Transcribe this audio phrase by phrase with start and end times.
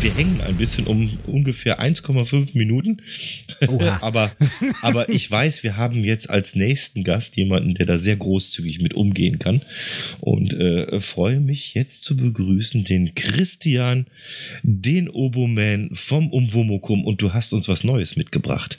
[0.00, 3.02] Wir hängen ein bisschen um ungefähr 1,5 Minuten.
[4.00, 4.30] aber,
[4.82, 8.94] aber ich weiß, wir haben jetzt als nächsten Gast jemanden, der da sehr großzügig mit
[8.94, 9.62] umgehen kann.
[10.20, 14.06] Und äh, freue mich jetzt zu begrüßen den Christian,
[14.62, 17.04] den Oboman vom Umwomukum.
[17.04, 18.78] Und du hast uns was Neues mitgebracht.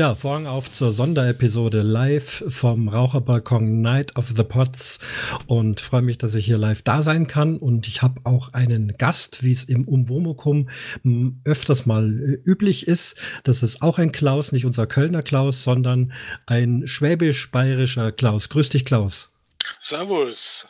[0.00, 4.98] Ja, Vorhang auf zur Sonderepisode live vom Raucherbalkon Night of the Pots
[5.46, 8.96] und freue mich, dass ich hier live da sein kann und ich habe auch einen
[8.96, 10.70] Gast, wie es im Umwomukum
[11.44, 13.16] öfters mal äh, üblich ist.
[13.44, 16.14] Das ist auch ein Klaus, nicht unser Kölner Klaus, sondern
[16.46, 18.48] ein schwäbisch-bayerischer Klaus.
[18.48, 19.28] Grüß dich, Klaus.
[19.78, 20.66] Servus.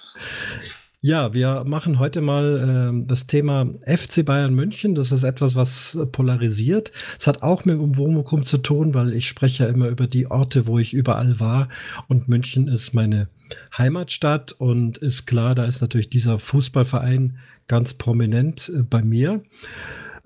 [1.02, 4.94] Ja, wir machen heute mal äh, das Thema FC Bayern München.
[4.94, 6.92] Das ist etwas, was polarisiert.
[7.18, 10.66] Es hat auch mit dem zu tun, weil ich spreche ja immer über die Orte,
[10.66, 11.70] wo ich überall war.
[12.08, 13.30] Und München ist meine
[13.78, 19.42] Heimatstadt und ist klar, da ist natürlich dieser Fußballverein ganz prominent äh, bei mir.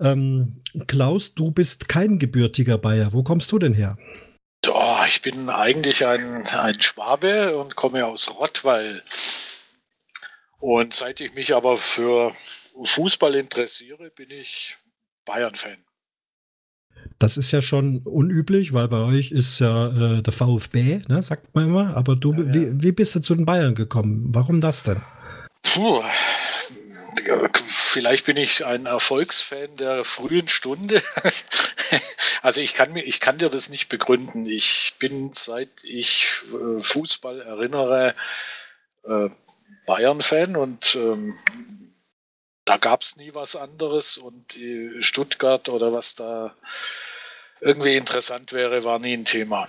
[0.01, 3.13] Ähm, Klaus, du bist kein gebürtiger Bayer.
[3.13, 3.97] Wo kommst du denn her?
[4.65, 9.03] Ja, ich bin eigentlich ein, ein Schwabe und komme aus Rottweil.
[10.59, 14.75] Und seit ich mich aber für Fußball interessiere, bin ich
[15.25, 15.77] Bayern-Fan.
[17.19, 21.53] Das ist ja schon unüblich, weil bei euch ist ja äh, der VfB, ne, sagt
[21.53, 21.95] man immer.
[21.95, 22.53] Aber du, ja, ja.
[22.53, 24.33] Wie, wie bist du zu den Bayern gekommen?
[24.33, 25.01] Warum das denn?
[25.61, 26.01] Puh,
[27.69, 31.01] vielleicht bin ich ein Erfolgsfan der frühen Stunde.
[32.41, 34.45] also ich kann mir, ich kann dir das nicht begründen.
[34.45, 38.15] Ich bin seit ich äh, Fußball erinnere
[39.03, 39.29] äh,
[39.85, 41.35] Bayern-Fan und ähm,
[42.65, 44.57] da gab es nie was anderes und
[44.99, 46.55] Stuttgart oder was da
[47.61, 49.65] irgendwie interessant wäre, war nie ein Thema.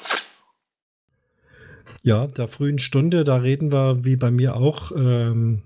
[2.03, 5.63] Ja, der frühen Stunde, da reden wir wie bei mir auch ähm,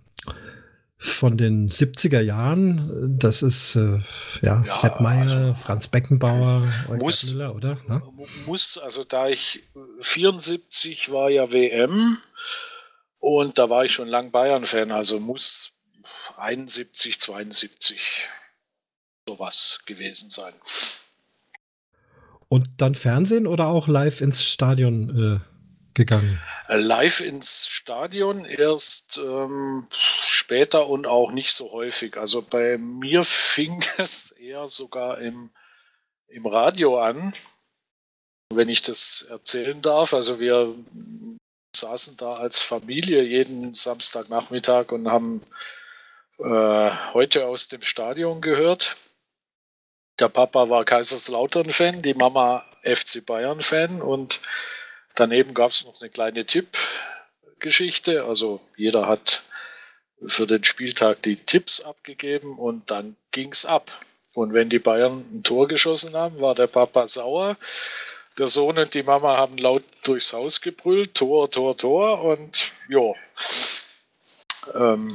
[0.96, 3.18] von den 70er Jahren.
[3.18, 3.98] Das ist äh,
[4.42, 7.78] ja, ja Sepp Meyer, also, Franz Beckenbauer, muss, Müller, oder?
[7.88, 8.02] Ne?
[8.46, 9.62] Muss, also da ich
[10.00, 12.18] 74 war ja WM
[13.20, 15.72] und da war ich schon lang Bayern-Fan, also muss
[16.36, 18.26] 71, 72
[19.28, 20.54] sowas gewesen sein.
[22.48, 25.50] Und dann Fernsehen oder auch live ins Stadion äh,
[25.94, 26.40] gegangen?
[26.68, 32.16] Äh, live ins Stadion erst ähm, später und auch nicht so häufig.
[32.16, 35.50] Also bei mir fing es eher sogar im,
[36.26, 37.32] im Radio an,
[38.52, 40.14] wenn ich das erzählen darf.
[40.14, 40.74] Also wir
[41.80, 45.42] saßen da als Familie jeden Samstagnachmittag und haben
[46.38, 48.96] äh, heute aus dem Stadion gehört.
[50.18, 54.40] Der Papa war Kaiserslautern-Fan, die Mama FC Bayern-Fan und
[55.14, 58.24] daneben gab es noch eine kleine Tippgeschichte.
[58.24, 59.42] Also jeder hat
[60.26, 63.90] für den Spieltag die Tipps abgegeben und dann ging es ab.
[64.34, 67.56] Und wenn die Bayern ein Tor geschossen haben, war der Papa sauer
[68.40, 73.12] der Sohn und die Mama haben laut durchs Haus gebrüllt, Tor, Tor, Tor und ja,
[74.74, 75.14] ähm,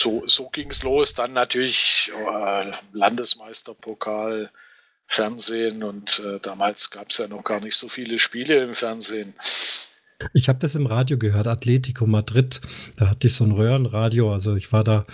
[0.00, 1.14] so, so ging es los.
[1.14, 4.50] Dann natürlich äh, Landesmeisterpokal,
[5.06, 9.32] Fernsehen und äh, damals gab es ja noch gar nicht so viele Spiele im Fernsehen.
[10.32, 12.60] Ich habe das im Radio gehört, Atletico Madrid.
[12.96, 14.32] Da hatte ich so ein Röhrenradio.
[14.32, 15.06] Also ich war da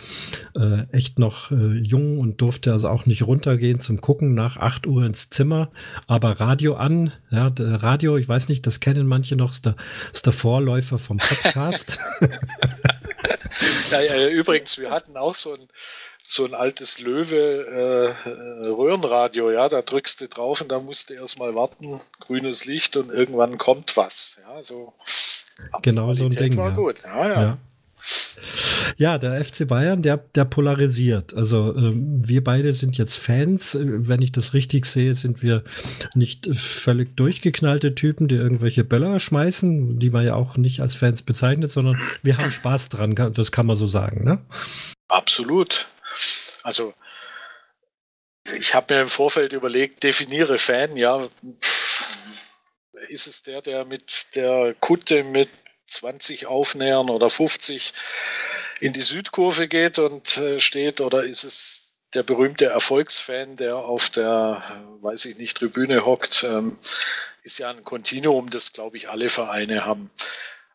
[0.57, 4.87] äh, echt noch äh, jung und durfte also auch nicht runtergehen zum Gucken nach 8
[4.87, 5.71] Uhr ins Zimmer.
[6.07, 9.77] Aber Radio an, ja, Radio, ich weiß nicht, das kennen manche noch, ist der,
[10.12, 11.99] ist der Vorläufer vom Podcast.
[13.90, 15.69] ja, ja, übrigens, wir hatten auch so ein
[16.23, 18.14] so ein altes Löwe
[18.67, 18.70] äh,
[19.50, 23.56] ja, da drückst du drauf und da musst du erstmal warten, grünes Licht und irgendwann
[23.56, 24.37] kommt was.
[24.46, 24.93] Ja, so
[25.82, 26.55] genau so ein Ding.
[26.56, 26.75] War ja.
[26.75, 27.02] gut.
[27.02, 27.43] Ja, ja.
[27.43, 27.58] ja.
[28.97, 31.35] Ja, der FC Bayern, der, der polarisiert.
[31.35, 33.77] Also ähm, wir beide sind jetzt Fans.
[33.81, 35.65] Wenn ich das richtig sehe, sind wir
[36.15, 41.23] nicht völlig durchgeknallte Typen, die irgendwelche Böller schmeißen, die man ja auch nicht als Fans
[41.23, 44.39] bezeichnet, sondern wir haben Spaß dran, das kann man so sagen, ne?
[45.09, 45.87] Absolut.
[46.65, 46.94] Also
[48.56, 51.29] ich habe mir im Vorfeld überlegt, definiere Fan, ja.
[53.09, 55.49] Ist es der, der mit der Kutte mit
[55.90, 57.93] 20 Aufnähern oder 50
[58.81, 64.08] in die Südkurve geht und äh, steht oder ist es der berühmte Erfolgsfan, der auf
[64.08, 64.62] der,
[65.02, 66.79] weiß ich nicht, Tribüne hockt, ähm,
[67.43, 70.11] ist ja ein Kontinuum, das glaube ich alle Vereine haben.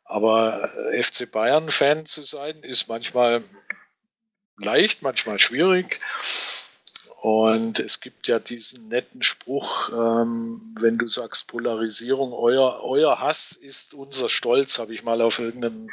[0.06, 3.44] Aber äh, FC Bayern-Fan zu sein, ist manchmal
[4.57, 6.00] leicht, manchmal schwierig.
[7.24, 13.54] Und es gibt ja diesen netten Spruch, ähm, wenn du sagst Polarisierung, euer, euer Hass
[13.54, 15.90] ist unser Stolz, habe ich mal auf irgendeinem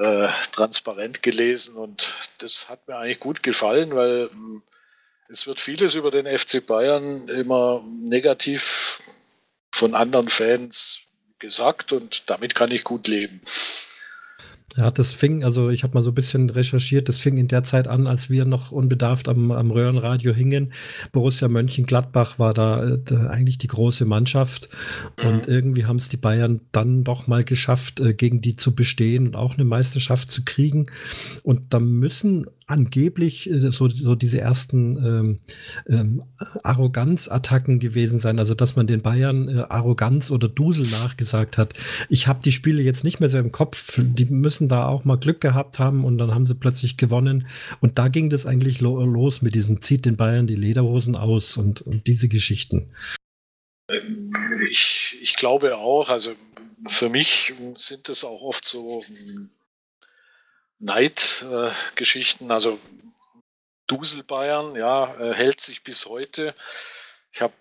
[0.00, 4.62] äh, Transparent gelesen und das hat mir eigentlich gut gefallen, weil ähm,
[5.30, 8.98] es wird vieles über den FC Bayern immer negativ
[9.72, 10.98] von anderen Fans
[11.38, 13.40] gesagt und damit kann ich gut leben.
[14.76, 17.64] Ja, das fing, also ich habe mal so ein bisschen recherchiert, das fing in der
[17.64, 20.72] Zeit an, als wir noch unbedarft am, am Röhrenradio hingen.
[21.10, 24.68] Borussia Mönchengladbach war da, äh, da eigentlich die große Mannschaft
[25.24, 25.52] und mhm.
[25.52, 29.36] irgendwie haben es die Bayern dann doch mal geschafft, äh, gegen die zu bestehen und
[29.36, 30.86] auch eine Meisterschaft zu kriegen.
[31.42, 35.38] Und da müssen angeblich äh, so, so diese ersten ähm,
[35.88, 36.22] ähm,
[36.62, 41.72] Arroganzattacken gewesen sein, also dass man den Bayern äh, Arroganz oder Dusel nachgesagt hat.
[42.08, 45.18] Ich habe die Spiele jetzt nicht mehr so im Kopf, die müssen da auch mal
[45.18, 47.46] Glück gehabt haben und dann haben sie plötzlich gewonnen
[47.80, 51.56] und da ging das eigentlich lo los mit diesem zieht den Bayern die Lederhosen aus
[51.56, 52.92] und, und diese Geschichten.
[54.70, 56.32] Ich, ich glaube auch, also
[56.86, 59.04] für mich sind es auch oft so
[60.78, 62.50] Neidgeschichten.
[62.50, 62.78] Äh, also
[63.86, 66.54] Dusel Bayern, ja, äh, hält sich bis heute.
[67.32, 67.54] Ich habe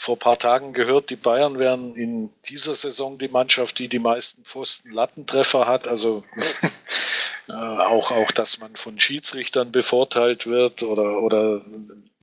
[0.00, 3.98] vor ein paar Tagen gehört, die Bayern wären in dieser Saison die Mannschaft, die die
[3.98, 5.88] meisten Pfosten-Lattentreffer hat.
[5.88, 6.24] Also
[7.48, 11.62] äh, auch, auch, dass man von Schiedsrichtern bevorteilt wird oder, oder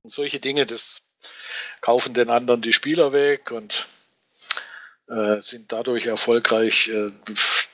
[0.02, 1.02] solche Dinge, das
[1.80, 3.86] kaufen den anderen die Spieler weg und
[5.06, 6.88] äh, sind dadurch erfolgreich.
[6.88, 7.12] Äh,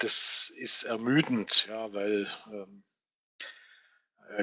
[0.00, 2.82] das ist ermüdend, ja, weil ähm,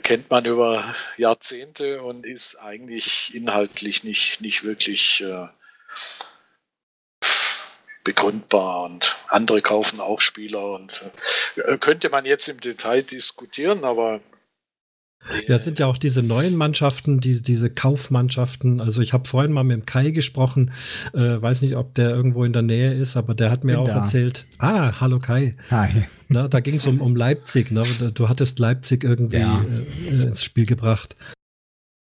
[0.03, 0.83] kennt man über
[1.17, 5.47] Jahrzehnte und ist eigentlich inhaltlich nicht, nicht wirklich äh,
[8.03, 8.83] begründbar.
[8.83, 11.01] Und andere kaufen auch Spieler und
[11.55, 14.21] äh, könnte man jetzt im Detail diskutieren, aber
[15.47, 18.81] ja, es sind ja auch diese neuen Mannschaften, die, diese Kaufmannschaften.
[18.81, 20.71] Also ich habe vorhin mal mit dem Kai gesprochen,
[21.13, 23.81] äh, weiß nicht, ob der irgendwo in der Nähe ist, aber der hat mir Bin
[23.81, 23.99] auch da.
[23.99, 24.45] erzählt.
[24.59, 25.55] Ah, hallo Kai.
[25.69, 26.05] Hi.
[26.27, 27.71] Na, da ging es um, um Leipzig.
[27.71, 27.83] Ne?
[28.13, 29.63] Du hattest Leipzig irgendwie ja.
[30.09, 31.15] äh, ins Spiel gebracht.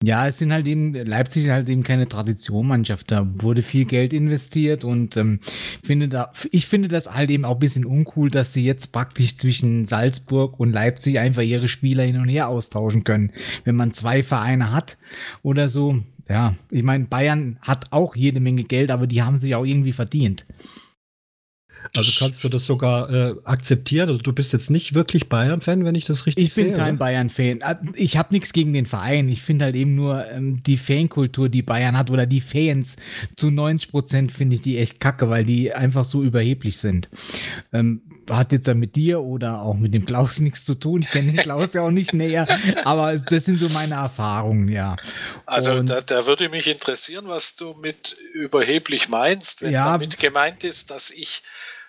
[0.07, 3.11] Ja, es sind halt eben, Leipzig ist halt eben keine Traditionmannschaft.
[3.11, 5.41] Da wurde viel Geld investiert und ähm,
[5.83, 9.39] finde da, ich finde das halt eben auch ein bisschen uncool, dass sie jetzt praktisch
[9.39, 13.33] zwischen Salzburg und Leipzig einfach ihre Spieler hin und her austauschen können.
[13.65, 14.99] Wenn man zwei Vereine hat
[15.43, 15.99] oder so.
[16.29, 19.93] Ja, ich meine, Bayern hat auch jede Menge Geld, aber die haben sich auch irgendwie
[19.93, 20.45] verdient.
[21.95, 24.09] Also kannst du das sogar äh, akzeptieren?
[24.09, 26.65] Also du bist jetzt nicht wirklich Bayern-Fan, wenn ich das richtig sehe?
[26.65, 27.61] Ich bin sehe, kein Bayern-Fan.
[27.61, 29.29] Äh, ich habe nichts gegen den Verein.
[29.29, 32.97] Ich finde halt eben nur ähm, die Fankultur, die Bayern hat oder die Fans
[33.37, 37.09] zu 90 Prozent finde ich die echt kacke, weil die einfach so überheblich sind.
[37.73, 41.03] Ähm, hat jetzt ja mit dir oder auch mit dem Klaus nichts zu tun.
[41.03, 42.47] Ich kenne den Klaus ja auch nicht näher,
[42.85, 44.97] aber das sind so meine Erfahrungen, ja.
[45.47, 50.65] Also da, da, würde mich interessieren, was du mit überheblich meinst, wenn ja, damit gemeint
[50.65, 51.43] ist, dass ich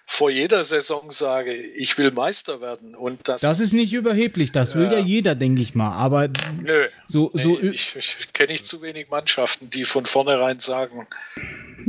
[0.08, 2.96] vor jeder Saison sage, ich will Meister werden.
[2.96, 5.92] Und das, das ist nicht überheblich, das will ja jeder, denke ich mal.
[5.92, 6.30] Aber
[6.62, 11.08] nö, so, nee, so ich, ich kenne nicht zu wenig Mannschaften, die von vornherein sagen,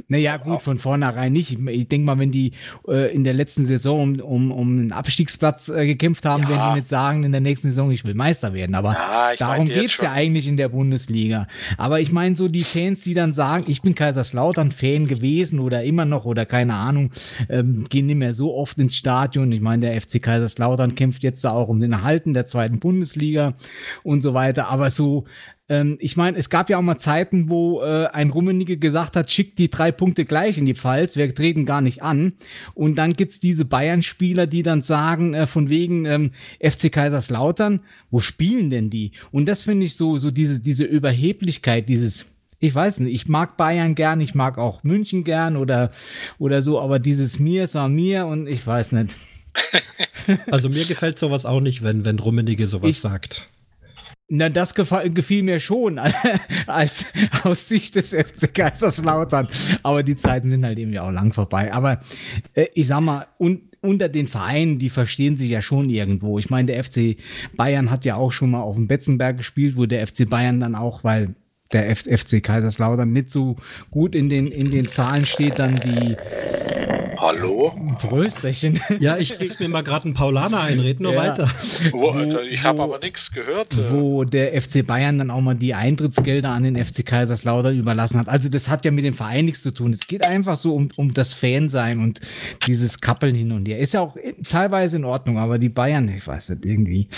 [0.09, 1.59] naja, gut, von vornherein nicht.
[1.69, 2.53] Ich denke mal, wenn die
[2.89, 6.49] äh, in der letzten Saison um, um, um einen Abstiegsplatz äh, gekämpft haben, ja.
[6.51, 8.75] werden die nicht sagen, in der nächsten Saison, ich will Meister werden.
[8.75, 11.47] Aber ja, darum geht es ja eigentlich in der Bundesliga.
[11.77, 16.05] Aber ich meine, so die Fans, die dann sagen, ich bin Kaiserslautern-Fan gewesen oder immer
[16.05, 17.11] noch oder keine Ahnung,
[17.49, 19.51] ähm, gehen nicht mehr so oft ins Stadion.
[19.53, 23.55] Ich meine, der FC Kaiserslautern kämpft jetzt auch um den Erhalten der zweiten Bundesliga
[24.03, 24.69] und so weiter.
[24.69, 25.25] Aber so
[25.69, 29.31] ähm, ich meine, es gab ja auch mal Zeiten, wo äh, ein Rummenigge gesagt hat,
[29.31, 32.35] schickt die drei Punkte gleich in die Pfalz, wir treten gar nicht an.
[32.75, 36.31] Und dann gibt's diese Bayern-Spieler, die dann sagen, äh, von wegen ähm,
[36.61, 37.81] FC Kaiserslautern,
[38.11, 39.13] wo spielen denn die?
[39.33, 42.27] Und das finde ich so, so diese, diese Überheblichkeit, dieses
[42.59, 45.91] ich weiß nicht, ich mag Bayern gern, ich mag auch München gern oder,
[46.39, 49.17] oder so, aber dieses mir auch mir und ich weiß nicht.
[50.51, 53.49] Also mir gefällt sowas auch nicht, wenn, wenn Rummenigge sowas ich, sagt.
[54.29, 56.01] Na, das gefiel mir schon
[56.67, 57.07] als
[57.45, 59.49] aus Sicht des FC Kaiserslautern.
[59.85, 61.73] Aber die Zeiten sind halt eben ja auch lang vorbei.
[61.73, 62.01] Aber
[62.55, 66.41] äh, ich sag mal, un unter den Vereinen, die verstehen sich ja schon irgendwo.
[66.41, 67.17] Ich meine, der FC
[67.57, 70.75] Bayern hat ja auch schon mal auf dem Betzenberg gespielt, wo der FC Bayern dann
[70.75, 71.37] auch, weil
[71.73, 73.57] der FC Kaiserslautern nicht so
[73.93, 76.17] gut in den, in den Zahlen steht, dann die
[77.27, 77.75] Hallo?
[77.99, 78.81] Prösterchen.
[79.01, 81.19] Ja, ich krieg's mir mal gerade einen Paulaner ein, red nur ja.
[81.19, 81.51] weiter.
[81.91, 83.77] Wo, ich habe aber nichts gehört.
[83.77, 83.91] Äh.
[83.91, 88.29] Wo der FC Bayern dann auch mal die Eintrittsgelder an den FC Kaiserslautern überlassen hat.
[88.29, 89.93] Also das hat ja mit dem Verein nichts zu tun.
[89.93, 92.21] Es geht einfach so um, um das Fansein und
[92.69, 93.81] dieses Kappeln hin und her.
[93.81, 94.15] Ist ja auch
[94.49, 97.09] teilweise in Ordnung, aber die Bayern, ich weiß nicht, irgendwie,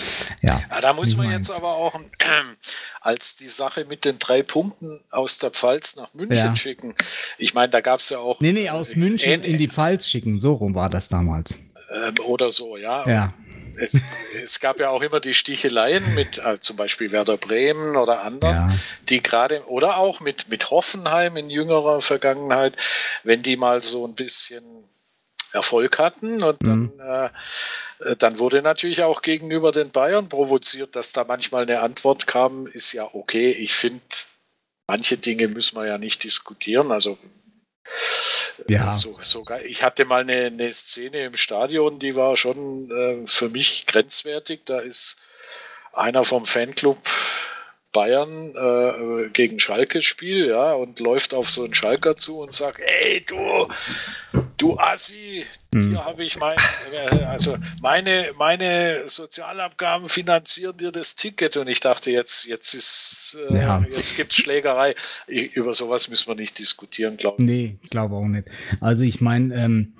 [0.41, 0.63] ja.
[0.71, 1.99] ja da muss man jetzt aber auch, äh,
[3.03, 6.57] als die Sache mit den drei Punkten aus der Pfalz nach München ja.
[6.57, 6.95] schicken.
[7.37, 8.41] Ich meine, da gab es ja auch.
[8.41, 10.39] Nee, nee, aus München in die Pfalz schicken.
[10.39, 11.59] So rum war das damals.
[11.91, 13.09] Ähm, oder so, ja.
[13.09, 13.35] Ja.
[13.77, 13.97] Es,
[14.45, 18.55] es, gab ja auch immer die Sticheleien mit äh, zum Beispiel Werder Bremen oder anderen,
[18.55, 18.69] ja.
[19.09, 22.77] die gerade, oder auch mit, mit Hoffenheim in jüngerer Vergangenheit,
[23.23, 24.65] wenn die mal so ein bisschen
[25.53, 27.01] Erfolg hatten und dann, mhm.
[28.01, 32.67] äh, dann wurde natürlich auch gegenüber den Bayern provoziert, dass da manchmal eine Antwort kam,
[32.67, 34.03] ist ja okay, ich finde,
[34.87, 37.17] manche Dinge müssen wir ja nicht diskutieren, also
[38.69, 38.93] ja.
[38.93, 43.49] So, sogar, ich hatte mal eine, eine, Szene im Stadion, die war schon äh, für
[43.49, 44.63] mich grenzwertig.
[44.65, 45.19] Da ist
[45.93, 46.99] einer vom Fanclub
[47.93, 52.81] Bayern äh, gegen Schalke Spiel, ja, und läuft auf so einen Schalker zu und sagt,
[52.81, 53.69] ey, du,
[54.57, 55.81] du Assi, mhm.
[55.81, 56.57] dir habe ich mein,
[56.93, 63.39] äh, also meine, meine Sozialabgaben finanzieren dir das Ticket und ich dachte, jetzt, jetzt ist,
[63.51, 63.85] äh, ja.
[63.91, 64.95] jetzt gibt es Schlägerei.
[65.27, 67.49] Über sowas müssen wir nicht diskutieren, glaube ich.
[67.49, 68.49] Nee, ich glaube auch nicht.
[68.81, 69.95] Also ich meine, ähm,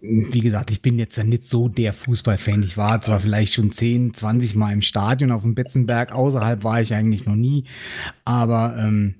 [0.00, 2.62] wie gesagt, ich bin jetzt ja nicht so der Fußballfan.
[2.62, 6.80] Ich war zwar vielleicht schon 10, 20 Mal im Stadion auf dem Betzenberg, außerhalb war
[6.80, 7.64] ich eigentlich noch nie,
[8.24, 9.14] aber ähm,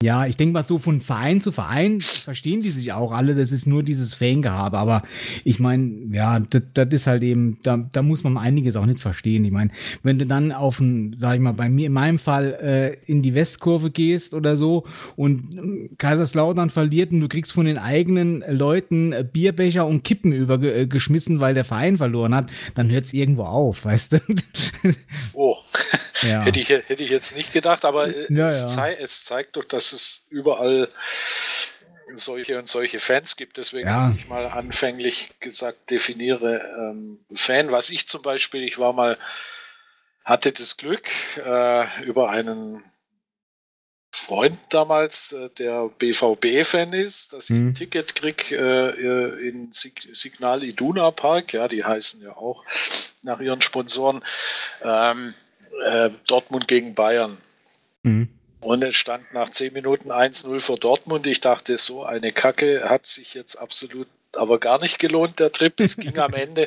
[0.00, 3.34] ja, ich denke mal so von Verein zu Verein verstehen die sich auch alle.
[3.34, 4.78] Das ist nur dieses Fangehabe.
[4.78, 5.02] Aber
[5.42, 9.44] ich meine, ja, das ist halt eben, da, da muss man einiges auch nicht verstehen.
[9.44, 9.72] Ich meine,
[10.04, 13.22] wenn du dann auf ein, sag ich mal, bei mir in meinem Fall äh, in
[13.22, 14.84] die Westkurve gehst oder so
[15.16, 20.30] und äh, Kaiserslautern verliert und du kriegst von den eigenen Leuten äh, Bierbecher und Kippen
[20.30, 24.18] übergeschmissen, weil der Verein verloren hat, dann hört es irgendwo auf, weißt du?
[25.34, 25.56] Oh,
[26.22, 26.42] ja.
[26.42, 29.64] hätte, ich, hätte ich jetzt nicht gedacht, aber äh, ja, es, zei es zeigt doch,
[29.64, 30.88] dass es überall
[32.14, 33.56] solche und solche Fans gibt.
[33.56, 37.70] Deswegen habe ich mal anfänglich gesagt, definiere ähm, Fan.
[37.70, 39.18] Was ich zum Beispiel, ich war mal,
[40.24, 42.82] hatte das Glück, äh, über einen
[44.14, 47.68] Freund damals, äh, der BVB-Fan ist, dass ich mhm.
[47.68, 52.64] ein Ticket kriege äh, in Sig Signal Iduna Park, ja, die heißen ja auch
[53.22, 54.22] nach ihren Sponsoren,
[54.82, 55.34] ähm,
[55.84, 57.36] äh, Dortmund gegen Bayern.
[58.02, 58.28] Mhm.
[58.60, 61.26] Und es stand nach 10 Minuten 1-0 für Dortmund.
[61.26, 65.80] Ich dachte, so eine Kacke hat sich jetzt absolut aber gar nicht gelohnt, der Trip.
[65.80, 66.66] Es ging am Ende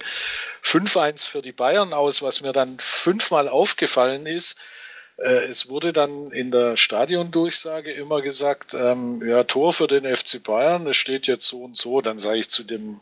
[0.63, 4.57] 5-1 für die Bayern aus, was mir dann fünfmal aufgefallen ist.
[5.17, 10.41] Äh, es wurde dann in der Stadiondurchsage immer gesagt, ähm, ja, Tor für den FC
[10.43, 12.01] Bayern, es steht jetzt so und so.
[12.01, 12.99] Dann sage ich zu dem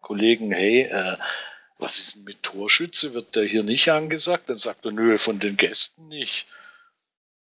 [0.00, 1.16] Kollegen, hey, äh,
[1.82, 3.12] was ist denn mit Torschütze?
[3.12, 4.48] Wird der hier nicht angesagt?
[4.48, 6.46] Dann sagt er, nö, von den Gästen nicht.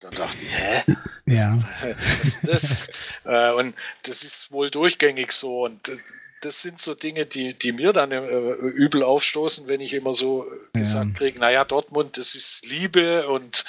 [0.00, 0.82] Dann dachte ich, hä?
[1.26, 1.58] Ja.
[1.98, 2.88] Was ist das?
[3.24, 5.64] Äh, und das ist wohl durchgängig so.
[5.64, 5.90] Und
[6.40, 10.50] das sind so Dinge, die, die mir dann äh, übel aufstoßen, wenn ich immer so
[10.74, 10.80] ja.
[10.80, 13.64] gesagt kriege, naja, Dortmund, das ist Liebe und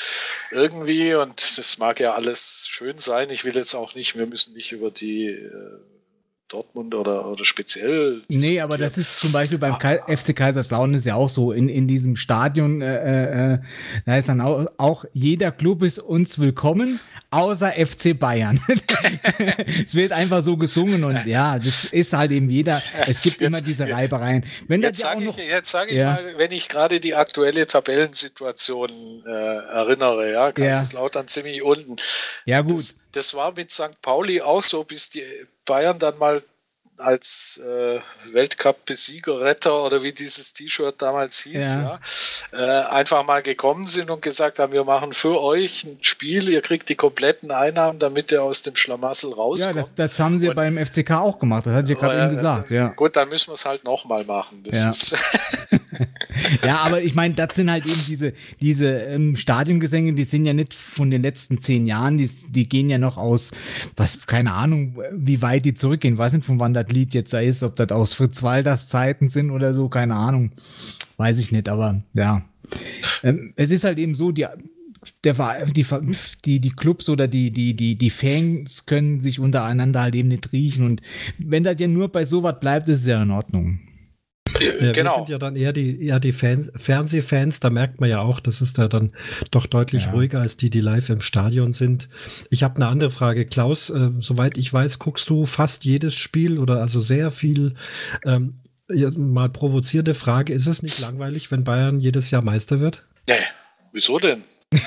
[0.51, 3.29] irgendwie, und das mag ja alles schön sein.
[3.29, 5.79] Ich will jetzt auch nicht, wir müssen nicht über die äh,
[6.51, 8.22] Dortmund oder, oder speziell.
[8.27, 11.53] Nee, aber das ist zum Beispiel beim ah, FC Kaiserslautern ist ja auch so.
[11.53, 13.60] In, in diesem Stadion, äh, äh,
[14.05, 18.60] da ist dann auch, auch, jeder Club ist uns willkommen, außer FC Bayern.
[19.86, 22.81] es wird einfach so gesungen und ja, das ist halt eben jeder.
[23.08, 24.46] Es gibt jetzt, immer diese Reibereien.
[24.67, 26.13] Wenn jetzt sage ich, jetzt sag ich ja.
[26.13, 31.27] mal, wenn ich gerade die aktuelle Tabellensituation äh, erinnere, ja, Kaiserslautern ja.
[31.27, 31.96] ziemlich unten.
[32.46, 32.77] Ja, gut.
[32.77, 34.01] Das, das war mit St.
[34.01, 35.23] Pauli auch so, bis die
[35.65, 36.41] Bayern dann mal
[36.97, 37.99] als äh,
[38.31, 41.99] Weltcup-Besiegerretter oder wie dieses T-Shirt damals hieß, ja.
[42.53, 46.49] ja äh, einfach mal gekommen sind und gesagt haben, wir machen für euch ein Spiel,
[46.49, 49.75] ihr kriegt die kompletten Einnahmen, damit ihr aus dem Schlamassel rauskommt.
[49.75, 52.25] Ja, das, das haben sie und, beim FCK auch gemacht, das hatte ich gerade äh,
[52.25, 52.71] eben gesagt.
[52.71, 52.89] Ja.
[52.89, 54.63] Gut, dann müssen wir es halt nochmal machen.
[54.71, 54.91] Ja.
[56.65, 56.79] ja.
[56.79, 60.74] aber ich meine, das sind halt eben diese, diese ähm, Stadiongesänge, die sind ja nicht
[60.74, 63.51] von den letzten zehn Jahren, die, die gehen ja noch aus,
[63.96, 67.39] was, keine Ahnung, wie weit die zurückgehen, weiß nicht, von wann das Lied jetzt da
[67.39, 70.51] ist, ob das aus Fritz Walders Zeiten sind oder so, keine Ahnung.
[71.17, 72.43] Weiß ich nicht, aber ja.
[73.24, 74.46] Ähm, es ist halt eben so, die,
[75.24, 75.86] der, die,
[76.46, 80.51] die, die Clubs oder die, die, die, die Fans können sich untereinander halt eben nicht
[80.51, 80.86] riechen.
[80.86, 81.01] Und
[81.38, 83.79] wenn das ja nur bei sowas bleibt, ist es ja in Ordnung.
[84.61, 85.11] Ja, genau.
[85.11, 88.39] Wir sind ja dann eher die, eher die Fans, Fernsehfans, da merkt man ja auch,
[88.39, 89.11] das ist da dann
[89.51, 90.11] doch deutlich ja.
[90.11, 92.09] ruhiger als die, die live im Stadion sind.
[92.49, 93.45] Ich habe eine andere Frage.
[93.45, 97.75] Klaus, äh, soweit ich weiß, guckst du fast jedes Spiel oder also sehr viel.
[98.25, 98.55] Ähm,
[99.15, 103.05] mal provozierte Frage, ist es nicht langweilig, wenn Bayern jedes Jahr Meister wird?
[103.29, 103.35] Nee,
[103.93, 104.43] wieso denn?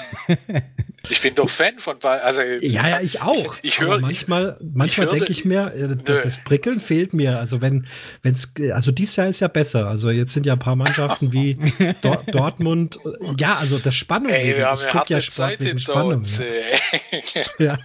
[1.10, 2.22] Ich bin doch Fan von Bayern.
[2.22, 3.56] Also, ja, ja, ich auch.
[3.62, 7.38] Ich, ich höre manchmal, manchmal denke ich mir, äh, das Prickeln fehlt mir.
[7.38, 7.86] Also wenn,
[8.22, 9.86] wenn's, also dieses Jahr ist ja besser.
[9.86, 11.58] Also jetzt sind ja ein paar Mannschaften wie
[12.02, 12.98] Dor Dortmund.
[13.38, 14.30] Ja, also das Spannung.
[14.30, 16.14] Ey, wir haben ich gucke ja Sport wegen Spannung.
[16.14, 17.42] Uns, ja.
[17.58, 17.78] ja.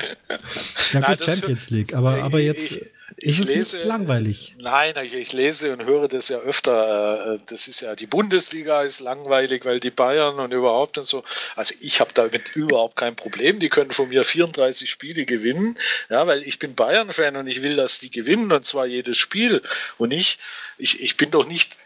[0.94, 1.94] ja, gut, Champions League.
[1.94, 2.72] Aber, aber jetzt.
[2.72, 2.82] Ich,
[3.22, 4.56] ist es lese, langweilig?
[4.60, 7.36] Nein, ich, ich, lese und höre das ja öfter.
[7.36, 11.24] Äh, das ist ja, die Bundesliga ist langweilig, weil die Bayern und überhaupt und so.
[11.56, 13.60] Also ich habe damit überhaupt kein Problem.
[13.60, 15.78] Die können von mir 34 Spiele gewinnen,
[16.10, 19.62] ja, weil ich bin Bayern-Fan und ich will, dass die gewinnen und zwar jedes Spiel.
[19.98, 20.38] Und ich,
[20.78, 21.78] ich, ich bin doch nicht,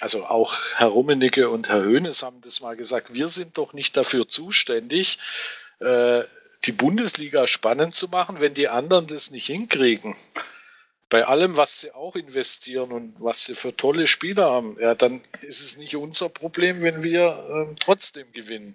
[0.00, 3.96] also auch Herr Rummenigge und Herr Hoeneß haben das mal gesagt, wir sind doch nicht
[3.96, 5.18] dafür zuständig,
[5.80, 6.22] äh,
[6.64, 10.14] die Bundesliga spannend zu machen, wenn die anderen das nicht hinkriegen
[11.08, 15.20] bei allem, was sie auch investieren und was sie für tolle Spieler haben, ja, dann
[15.42, 18.74] ist es nicht unser Problem, wenn wir ähm, trotzdem gewinnen.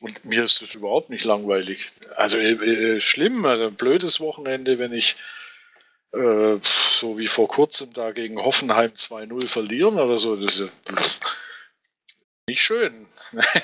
[0.00, 1.90] Und mir ist das überhaupt nicht langweilig.
[2.16, 5.16] Also äh, äh, schlimm, also ein blödes Wochenende, wenn ich
[6.12, 10.72] äh, so wie vor kurzem da gegen Hoffenheim 2-0 verlieren oder so, das ist
[12.48, 12.92] nicht schön.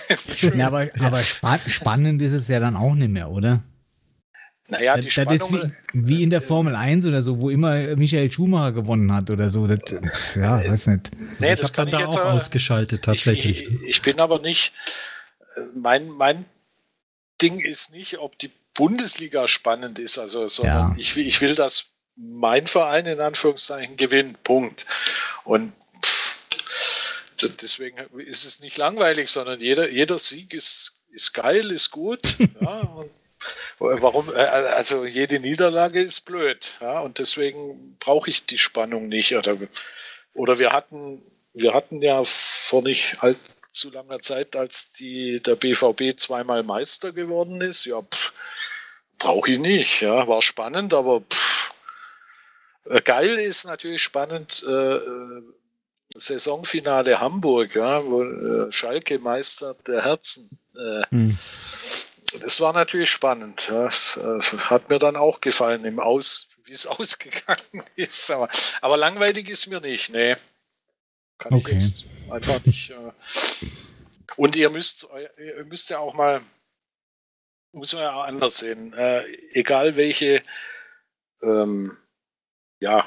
[0.09, 0.59] nicht schön.
[0.59, 3.63] Ja, aber, aber spa spannend ist es ja dann auch nicht mehr, oder?
[4.69, 7.51] Naja, die das, Spannung, das ist wie, wie, in der Formel 1 oder so, wo
[7.51, 9.67] immer Michael Schumacher gewonnen hat oder so.
[9.67, 9.81] Das,
[10.35, 11.11] ja, weiß nicht.
[11.39, 13.69] Nee, ich das kann da auch ausgeschaltet tatsächlich.
[13.69, 14.73] Ich, ich, ich, bin aber nicht,
[15.75, 16.47] mein, mein
[17.43, 20.95] Ding ist nicht, ob die Bundesliga spannend ist, also, sondern ja.
[20.97, 24.43] ich, ich will, dass mein Verein in Anführungszeichen gewinnt.
[24.45, 24.87] Punkt.
[25.45, 25.73] Und
[27.61, 32.37] deswegen ist es nicht langweilig, sondern jeder, jeder Sieg ist, ist geil, ist gut.
[32.61, 33.05] ja,
[33.79, 34.29] Warum?
[34.35, 39.35] Äh, also jede Niederlage ist blöd, ja, und deswegen brauche ich die Spannung nicht.
[39.35, 39.57] Oder,
[40.35, 41.23] oder wir hatten,
[41.53, 47.61] wir hatten ja vor nicht allzu langer Zeit, als die, der BVB zweimal Meister geworden
[47.61, 48.01] ist, ja,
[49.19, 50.01] brauche ich nicht.
[50.01, 51.75] Ja, war spannend, aber pff,
[52.91, 54.65] äh, geil ist natürlich spannend.
[54.69, 55.01] Äh,
[56.17, 60.49] Saisonfinale Hamburg, ja, wo äh, Schalke Meister der Herzen.
[60.77, 61.39] Äh, hm
[62.41, 63.69] das war natürlich spannend.
[63.69, 68.31] Das, das hat mir dann auch gefallen, im Aus, wie es ausgegangen ist.
[68.31, 68.49] Aber,
[68.81, 70.11] aber, langweilig ist mir nicht.
[70.11, 70.37] Nee.
[71.39, 71.77] Kann okay.
[71.77, 72.91] ich jetzt einfach nicht.
[72.91, 73.13] Äh
[74.37, 76.41] und ihr müsst, ihr müsst ja auch mal,
[77.73, 78.93] muss man ja auch anders sehen.
[78.95, 80.43] Äh, egal welche
[81.43, 81.97] ähm,
[82.81, 83.05] ja,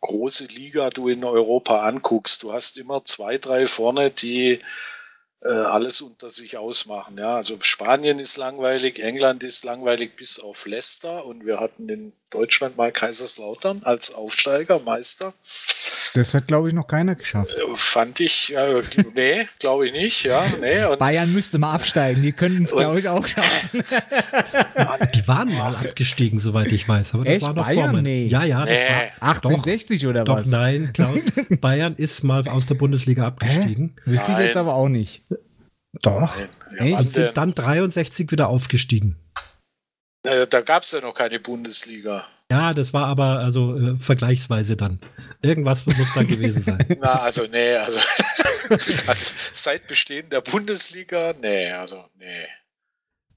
[0.00, 4.60] große Liga du in Europa anguckst, du hast immer zwei, drei vorne, die äh,
[5.48, 7.16] alles unter sich ausmachen.
[7.18, 12.12] Ja, also Spanien ist langweilig, England ist langweilig bis auf Leicester und wir hatten in
[12.30, 15.32] Deutschland mal Kaiserslautern als Aufsteiger, Meister.
[16.14, 17.54] Das hat, glaube ich, noch keiner geschafft.
[17.54, 18.80] Äh, fand ich, äh,
[19.14, 20.46] nee, glaube ich nicht, ja.
[20.60, 23.84] Nee, und, Bayern müsste mal absteigen, die könnten es, glaube ich, auch schaffen.
[25.14, 27.14] die waren mal abgestiegen, soweit ich weiß.
[27.14, 27.42] Aber das Echt?
[27.42, 28.02] war noch Bayern?
[28.02, 28.24] Nee.
[28.24, 29.20] Ja, ja, das nee.
[29.20, 30.44] war 1860 doch, oder doch, was?
[30.44, 31.26] Doch, nein, Klaus.
[31.60, 33.94] Bayern ist mal aus der Bundesliga abgestiegen.
[34.04, 35.22] Wüsste ich jetzt aber auch nicht.
[36.02, 36.34] Doch.
[36.78, 39.16] Nein, und sind dann 63 wieder aufgestiegen.
[40.22, 42.24] Da gab es ja noch keine Bundesliga.
[42.50, 44.98] Ja, das war aber also äh, vergleichsweise dann.
[45.40, 46.84] Irgendwas muss da gewesen sein.
[47.00, 48.00] Na, also nee, also,
[49.06, 52.46] also seit Bestehen der Bundesliga, nee, also nee.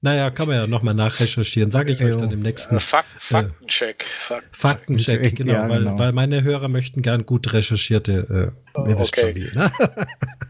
[0.00, 2.76] Naja, kann man ja nochmal nachrecherchieren, sage ich euch dann im nächsten.
[2.76, 4.04] Äh, Fak Faktencheck.
[4.04, 8.52] Faktencheck, Faktencheck genau, ja, weil, genau, weil, meine Hörer möchten gern gut recherchierte.
[8.74, 9.34] Äh, oh, okay.
[9.34, 9.70] Wie, ne?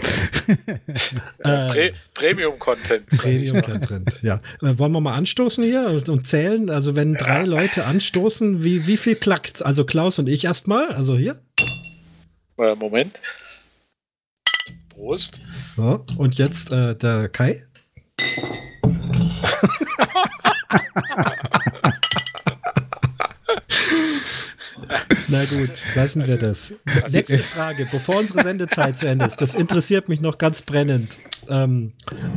[1.38, 3.06] Äh, Premium-Content.
[3.18, 4.40] Premium-Content, ja.
[4.62, 6.70] Äh, wollen wir mal anstoßen hier und zählen?
[6.70, 7.44] Also, wenn drei.
[7.44, 10.88] Leute anstoßen, wie, wie viel klackt Also, Klaus und ich erstmal.
[10.92, 11.40] Also, hier.
[12.58, 13.22] Äh, Moment.
[14.88, 15.40] Prost.
[15.76, 17.64] So, und jetzt äh, der Kai.
[25.38, 26.74] Na gut, lassen wir das.
[27.12, 29.40] Nächste Frage, bevor unsere Sendezeit zu Ende ist.
[29.40, 31.16] Das interessiert mich noch ganz brennend.
[31.48, 31.92] Ähm,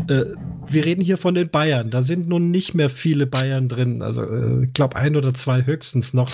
[0.08, 0.26] äh,
[0.68, 1.90] wir reden hier von den Bayern.
[1.90, 4.04] Da sind nun nicht mehr viele Bayern drin.
[4.04, 6.30] Also äh, ich glaube ein oder zwei höchstens noch.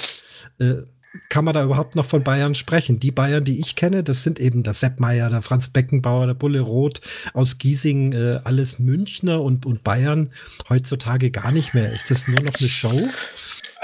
[0.60, 0.84] Äh,
[1.30, 3.00] kann man da überhaupt noch von Bayern sprechen?
[3.00, 6.34] Die Bayern, die ich kenne, das sind eben der Sepp Meier, der Franz Beckenbauer, der
[6.34, 7.00] Bulle Roth
[7.34, 10.32] aus Giesing, äh, alles Münchner und, und Bayern
[10.68, 11.92] heutzutage gar nicht mehr.
[11.94, 13.08] Ist das nur noch eine Show?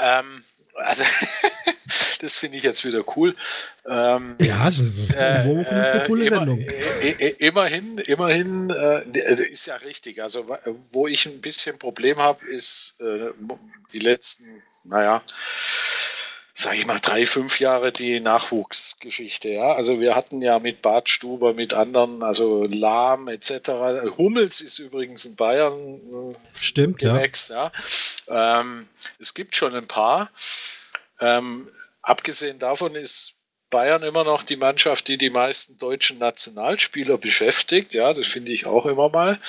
[0.01, 0.25] Ähm,
[0.75, 1.03] also
[2.19, 3.35] das finde ich jetzt wieder cool.
[3.85, 6.59] Ähm, ja, das ist, äh, ist eine coole immer, Sendung.
[6.59, 10.21] Äh, äh, immerhin, immerhin äh, ist ja richtig.
[10.21, 10.47] Also,
[10.91, 13.31] wo ich ein bisschen Problem habe, ist äh,
[13.91, 14.45] die letzten,
[14.85, 15.21] naja,
[16.53, 19.49] sage ich mal, drei, fünf Jahre die Nachwuchsgeschichte.
[19.49, 19.73] Ja?
[19.73, 23.69] Also wir hatten ja mit Bart Stuber, mit anderen, also Lahm etc.
[24.17, 27.49] Hummels ist übrigens in Bayern äh, Stimmt, gewächst.
[27.49, 27.71] Ja.
[28.27, 28.61] ja.
[28.61, 28.87] Ähm,
[29.19, 30.29] es gibt schon ein paar.
[31.23, 31.69] Ähm,
[32.01, 33.35] abgesehen davon ist
[33.69, 37.93] Bayern immer noch die Mannschaft, die die meisten deutschen Nationalspieler beschäftigt.
[37.93, 39.39] Ja, das finde ich auch immer mal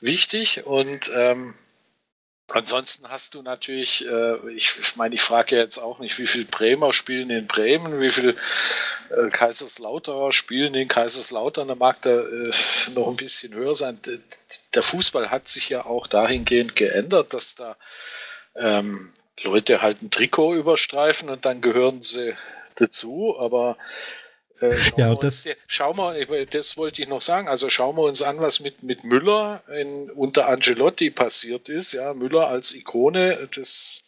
[0.00, 0.66] wichtig.
[0.66, 1.54] Und ähm,
[2.52, 6.46] Ansonsten hast du natürlich, äh, ich, ich meine, ich frage jetzt auch nicht, wie viele
[6.46, 8.34] Bremer spielen in Bremen, wie viele
[9.10, 12.50] äh, Kaiserslauterer spielen in Kaiserslautern, da mag da äh,
[12.94, 14.00] noch ein bisschen höher sein.
[14.74, 17.76] Der Fußball hat sich ja auch dahingehend geändert, dass da
[18.56, 22.34] ähm, Leute halt ein Trikot überstreifen und dann gehören sie
[22.76, 23.76] dazu, aber
[24.60, 27.48] äh, ja, das, uns, schau mal, das wollte ich noch sagen.
[27.48, 31.92] Also schauen wir uns an, was mit, mit Müller in, unter Angelotti passiert ist.
[31.92, 34.02] Ja, Müller als Ikone, das,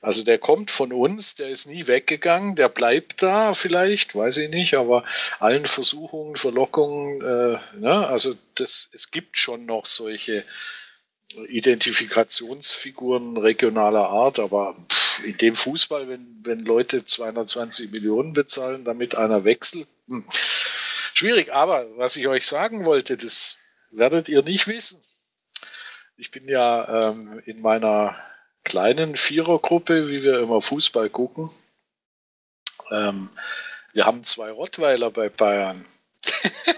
[0.00, 4.50] also der kommt von uns, der ist nie weggegangen, der bleibt da vielleicht, weiß ich
[4.50, 5.02] nicht, aber
[5.40, 10.44] allen Versuchungen, Verlockungen, äh, ne, also das, es gibt schon noch solche
[11.48, 14.76] Identifikationsfiguren regionaler Art, aber
[15.24, 21.52] in dem Fußball, wenn, wenn Leute 220 Millionen bezahlen, damit einer wechselt, hm, schwierig.
[21.52, 23.56] Aber was ich euch sagen wollte, das
[23.90, 25.00] werdet ihr nicht wissen.
[26.16, 28.16] Ich bin ja ähm, in meiner
[28.64, 31.50] kleinen Vierergruppe, wie wir immer Fußball gucken.
[32.90, 33.28] Ähm,
[33.92, 35.84] wir haben zwei Rottweiler bei Bayern.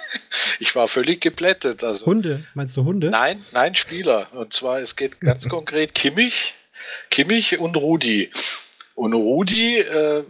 [0.60, 1.84] ich war völlig geplättet.
[1.84, 3.10] Also, Hunde, meinst du Hunde?
[3.10, 4.28] Nein, nein, Spieler.
[4.32, 6.54] Und zwar, es geht ganz konkret Kimmich,
[7.10, 8.30] Kimmich und Rudi.
[8.94, 10.24] Und Rudi, äh,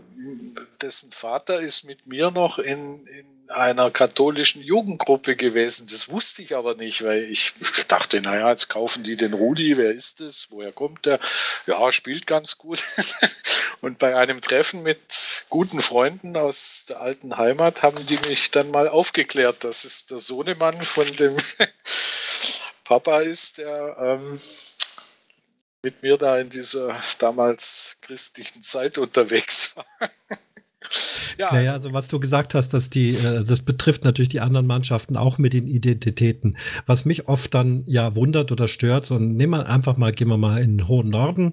[0.80, 5.86] dessen Vater ist mit mir noch in, in einer katholischen Jugendgruppe gewesen.
[5.90, 7.52] Das wusste ich aber nicht, weil ich
[7.88, 11.20] dachte, naja, jetzt kaufen die den Rudi, wer ist das, woher kommt der?
[11.66, 12.82] Ja, spielt ganz gut.
[13.80, 18.70] Und bei einem Treffen mit guten Freunden aus der alten Heimat haben die mich dann
[18.70, 21.36] mal aufgeklärt, dass es der Sohnemann von dem
[22.84, 24.38] Papa ist, der ähm,
[25.82, 29.86] mit mir da in dieser damals christlichen Zeit unterwegs war.
[31.38, 34.40] Ja, naja, also, also was du gesagt hast, dass die, äh, das betrifft natürlich die
[34.40, 36.56] anderen Mannschaften auch mit den Identitäten.
[36.86, 40.38] Was mich oft dann ja wundert oder stört, so nehmen wir einfach mal, gehen wir
[40.38, 41.52] mal in den hohen Norden,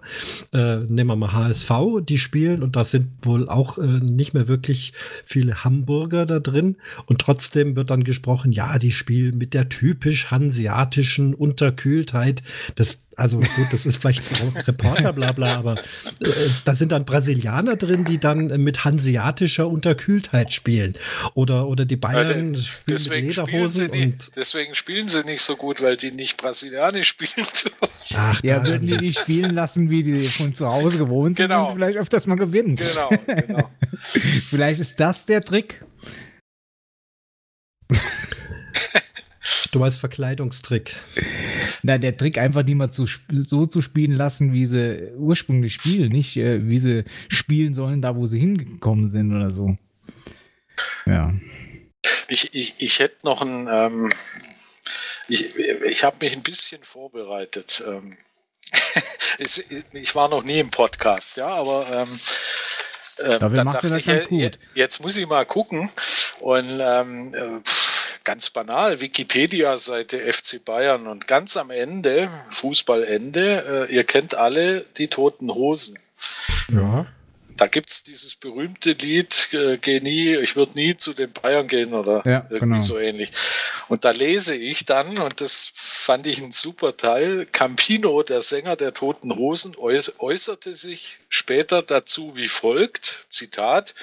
[0.53, 4.47] äh, nehmen wir mal HSV, die spielen und da sind wohl auch äh, nicht mehr
[4.47, 4.93] wirklich
[5.25, 10.31] viele Hamburger da drin und trotzdem wird dann gesprochen, ja, die spielen mit der typisch
[10.31, 12.43] hanseatischen Unterkühltheit.
[12.75, 16.29] Das also gut, das ist vielleicht auch Reporter, bla bla, aber äh,
[16.65, 20.95] da sind dann Brasilianer drin, die dann mit hanseatischer Unterkühltheit spielen.
[21.33, 23.87] Oder, oder die Bayern ja, spielen deswegen mit Lederhosen.
[23.87, 27.47] Spielen nicht, deswegen spielen sie nicht so gut, weil die nicht brasilianisch spielen.
[28.15, 31.67] Ach, ja, würden die nicht spielen lassen, wie die von zu Hause gewohnt sind, genau.
[31.67, 32.75] sie vielleicht öfters mal gewinnen.
[32.75, 33.69] Genau, genau.
[34.01, 35.83] vielleicht ist das der Trick.
[39.73, 40.99] Du meinst Verkleidungstrick.
[41.81, 46.09] Na, der Trick einfach die mal zu, so zu spielen lassen, wie sie ursprünglich spielen,
[46.09, 49.75] nicht äh, wie sie spielen sollen, da wo sie hingekommen sind oder so.
[51.07, 51.33] Ja.
[52.27, 54.13] Ich, ich, ich hätte noch ein, ähm,
[55.27, 57.83] ich, ich habe mich ein bisschen vorbereitet.
[57.87, 58.15] Ähm,
[59.39, 62.19] ich, ich, war noch nie im Podcast, ja, aber ähm,
[63.23, 64.59] ähm, Dafür machst du das ganz gut.
[64.75, 65.89] Jetzt muss ich mal gucken
[66.41, 67.59] und ähm, äh,
[68.23, 75.07] ganz banal, Wikipedia-Seite FC Bayern und ganz am Ende, Fußballende, äh, ihr kennt alle die
[75.07, 75.97] Toten Hosen.
[76.69, 77.05] Ja.
[77.57, 81.67] Da gibt es dieses berühmte Lied, äh, Geh nie, ich würde nie zu den Bayern
[81.67, 82.79] gehen oder ja, irgendwie genau.
[82.79, 83.31] so ähnlich.
[83.89, 88.75] Und da lese ich dann, und das fand ich ein super Teil, Campino, der Sänger
[88.75, 93.93] der Toten Hosen, äußerte sich später dazu wie folgt, Zitat,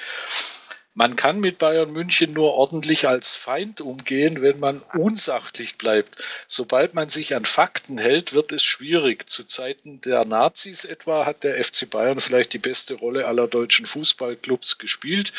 [0.93, 6.17] man kann mit Bayern München nur ordentlich als Feind umgehen, wenn man unsachlich bleibt.
[6.47, 9.29] Sobald man sich an Fakten hält, wird es schwierig.
[9.29, 13.85] Zu Zeiten der Nazis etwa hat der FC Bayern vielleicht die beste Rolle aller deutschen
[13.85, 15.31] Fußballclubs gespielt.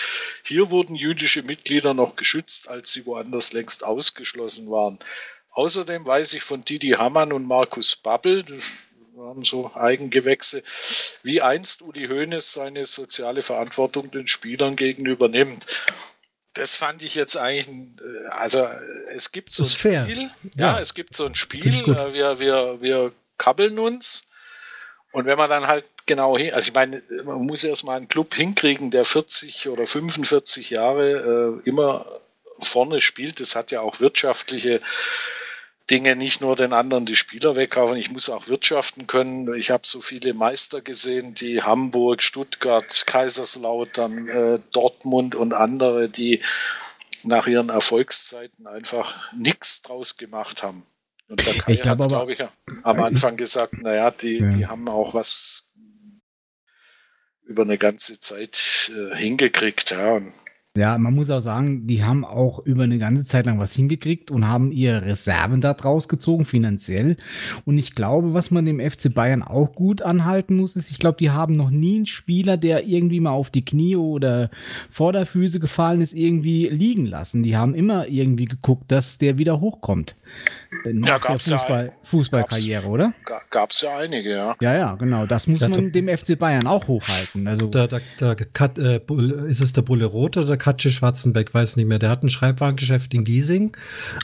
[0.43, 4.99] Hier wurden jüdische Mitglieder noch geschützt, als sie woanders längst ausgeschlossen waren.
[5.51, 8.43] Außerdem weiß ich von Didi Hamann und Markus Babbel,
[9.33, 10.63] waren so Eigengewächse,
[11.23, 15.67] wie einst Uli Hoeneß seine soziale Verantwortung den Spielern gegenüber nimmt.
[16.55, 18.69] Das fand ich jetzt eigentlich, äh, also
[19.15, 19.67] es gibt so ein.
[19.67, 20.75] Spiel, ja.
[20.75, 20.79] ja.
[20.79, 24.25] es gibt so ein Spiel, äh, wir, wir, wir kabbeln uns
[25.13, 26.53] und wenn man dann halt genau hin.
[26.53, 31.69] Also ich meine, man muss erstmal einen Club hinkriegen, der 40 oder 45 Jahre äh,
[31.69, 32.05] immer
[32.61, 33.41] vorne spielt.
[33.41, 34.83] Das hat ja auch wirtschaftliche
[35.91, 37.97] Dinge, nicht nur den anderen die Spieler wegkaufen.
[37.97, 39.55] Ich muss auch wirtschaften können.
[39.55, 46.43] Ich habe so viele Meister gesehen, die Hamburg, Stuttgart, Kaiserslautern, äh, Dortmund und andere, die
[47.25, 50.83] nach ihren Erfolgszeiten einfach nichts draus gemacht haben.
[51.29, 52.41] Und da Kai ich glaube, glaub ich,
[52.83, 54.51] am Anfang gesagt, naja, die, ja.
[54.51, 55.71] die haben auch was
[57.45, 59.91] über eine ganze Zeit äh, hingekriegt.
[59.91, 60.13] Ja.
[60.13, 60.33] Und
[60.75, 64.31] ja, man muss auch sagen, die haben auch über eine ganze Zeit lang was hingekriegt
[64.31, 67.17] und haben ihre Reserven da draus gezogen, finanziell.
[67.67, 71.19] Und ich glaube, was man dem FC Bayern auch gut anhalten muss, ist, ich glaube,
[71.19, 74.51] die haben noch nie einen Spieler, der irgendwie mal auf die Knie oder
[74.91, 77.43] Vorderfüße gefallen ist, irgendwie liegen lassen.
[77.43, 80.17] Die haben immer irgendwie geguckt, dass der wieder hochkommt.
[80.85, 83.13] Nach ja, der Fußball, ja Fußballkarriere, oder?
[83.51, 84.55] Gab es ja einige, ja.
[84.61, 85.27] Ja, ja, genau.
[85.27, 87.47] Das muss ja, man dem FC Bayern auch hochhalten.
[87.47, 89.01] Also da, da, da äh,
[89.49, 91.99] ist es der Bulle Rot oder der Katsche Schwarzenbeck, weiß nicht mehr.
[91.99, 93.77] Der hat ein Schreibwarengeschäft in Giesing.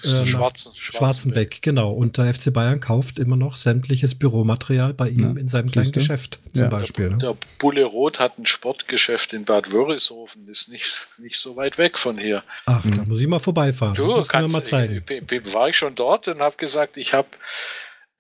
[0.05, 1.92] Äh, Schwarzen, Schwarzenbeck, genau.
[1.92, 5.90] Und der FC Bayern kauft immer noch sämtliches Büromaterial bei ihm ja, in seinem kleinen
[5.90, 6.68] Geschäft zum ja.
[6.68, 7.09] Beispiel.
[7.09, 7.18] Der, ne?
[7.18, 11.98] der Bulle Rot hat ein Sportgeschäft in Bad Wörishofen, ist nicht, nicht so weit weg
[11.98, 12.44] von hier.
[12.66, 12.98] Ach, mhm.
[12.98, 13.94] da muss ich mal vorbeifahren.
[13.94, 15.05] Du, das kannst, mir mal zeigen.
[15.09, 17.27] Ich, war ich schon dort und habe gesagt, ich habe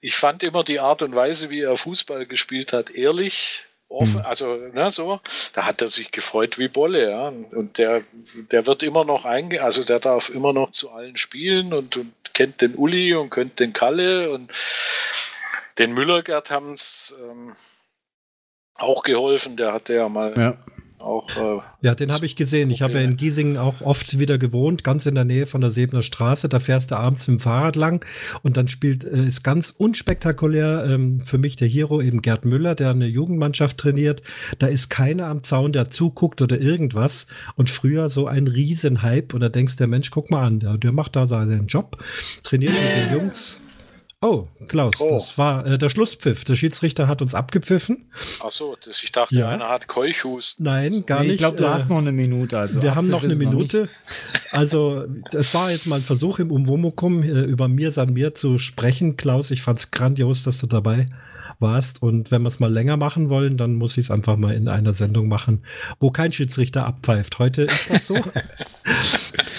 [0.00, 4.26] ich fand immer die Art und Weise, wie er Fußball gespielt hat, ehrlich, offen, mhm.
[4.26, 5.20] also ne, so,
[5.54, 7.28] da hat er sich gefreut wie Bolle, ja.
[7.28, 8.02] Und der,
[8.50, 12.12] der wird immer noch einge, also der darf immer noch zu allen spielen und, und
[12.34, 14.52] kennt den Uli und kennt den Kalle und
[15.78, 17.52] den Müllergert haben es ähm,
[18.74, 20.56] auch geholfen, der hatte ja mal ja
[21.00, 21.28] auch.
[21.36, 22.70] Äh, ja, den habe ich gesehen.
[22.70, 25.70] Ich habe ja in Giesingen auch oft wieder gewohnt, ganz in der Nähe von der
[25.70, 26.48] Sebener Straße.
[26.48, 28.04] Da fährst du abends mit dem Fahrrad lang
[28.42, 32.74] und dann spielt, äh, ist ganz unspektakulär ähm, für mich der Hero eben Gerd Müller,
[32.74, 34.22] der eine Jugendmannschaft trainiert.
[34.58, 37.26] Da ist keiner am Zaun, der zuguckt oder irgendwas.
[37.56, 40.78] Und früher so ein Riesenhype und da denkst du, der Mensch, guck mal an, der,
[40.78, 41.98] der macht da seinen Job,
[42.42, 43.60] trainiert mit den Jungs.
[44.20, 45.12] Oh, Klaus, oh.
[45.12, 46.42] das war äh, der Schlusspfiff.
[46.42, 48.10] Der Schiedsrichter hat uns abgepfiffen.
[48.44, 49.48] Ach so, das, ich dachte, ja.
[49.48, 50.64] einer hat Keuchhusten.
[50.64, 51.34] Nein, gar nee, nicht.
[51.34, 52.58] Ich glaube, du äh, hast noch eine Minute.
[52.58, 53.82] Also wir haben noch eine Minute.
[53.82, 58.34] Noch also, es war jetzt mal ein Versuch im Umwomukum äh, über mir san mir
[58.34, 59.16] zu sprechen.
[59.16, 61.06] Klaus, ich fand es grandios, dass du dabei
[61.60, 62.02] warst.
[62.02, 64.66] Und wenn wir es mal länger machen wollen, dann muss ich es einfach mal in
[64.66, 65.64] einer Sendung machen,
[66.00, 67.38] wo kein Schiedsrichter abpfeift.
[67.38, 68.16] Heute ist das so.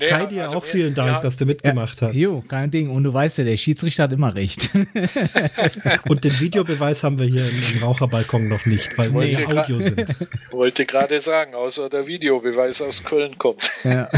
[0.00, 2.16] Nee, Kai, dir also auch vielen Dank, ja, dass du mitgemacht ja, hast.
[2.16, 2.88] Jo, kein Ding.
[2.88, 4.70] Und du weißt ja, der Schiedsrichter hat immer recht.
[6.08, 9.78] Und den Videobeweis haben wir hier im, im Raucherbalkon noch nicht, weil wir nee, Audio
[9.78, 10.16] sind.
[10.50, 13.70] Wollte gerade sagen, außer der Videobeweis aus Köln kommt.
[13.84, 14.08] Ja.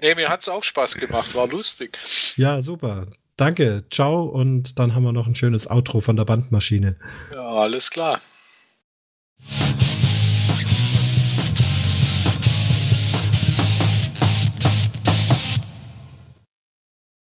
[0.00, 1.98] nee, mir hat es auch Spaß gemacht, war lustig.
[2.36, 3.08] Ja, super.
[3.36, 6.96] Danke, ciao und dann haben wir noch ein schönes Outro von der Bandmaschine.
[7.34, 8.18] Ja, alles klar.